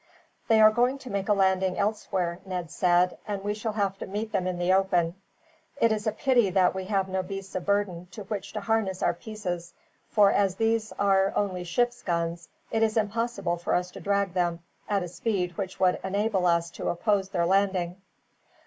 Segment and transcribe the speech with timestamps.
[0.47, 4.07] "They are going to make a landing elsewhere," Ned said, "and we shall have to
[4.07, 5.13] meet them in the open.
[5.79, 9.03] It is a pity that we have no beasts of burden to which to harness
[9.03, 9.75] our pieces;
[10.09, 14.61] for as these are only ships' guns, it is impossible for us to drag them
[14.89, 18.01] at a speed which would enable us to oppose their landing.